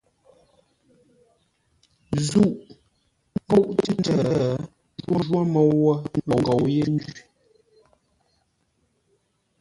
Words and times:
Zûʼ, 2.27 2.53
ə́ 3.35 3.39
nkóʼ 3.43 3.65
tʉ́ 3.83 3.93
ndə̂ 3.99 4.19
ńjwó 5.17 5.39
môu 5.53 5.71
wə̂, 5.83 5.95
ə́ 6.31 6.35
ngou 6.41 6.63
yé 6.73 6.83
ńjwí. 6.93 7.17